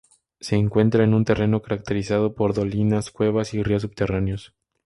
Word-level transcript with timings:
Se 0.39 0.55
encuentra 0.55 1.03
en 1.03 1.13
un 1.13 1.25
terreno 1.25 1.61
caracterizado 1.61 2.33
por 2.33 2.55
dolinas, 2.55 3.11
cuevas 3.11 3.53
y 3.53 3.61
ríos 3.61 3.83
subterráneos. 3.83 4.55